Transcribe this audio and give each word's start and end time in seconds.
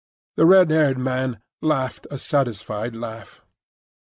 The 0.35 0.47
red 0.47 0.71
haired 0.71 0.97
man 0.97 1.43
laughed 1.61 2.07
a 2.09 2.17
satisfied 2.17 2.95
laugh. 2.95 3.45